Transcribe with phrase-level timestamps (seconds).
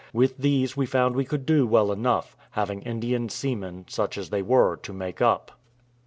[0.13, 4.41] With these we found we could do well enough, having Indian seamen, such as they
[4.41, 5.51] were, to make up.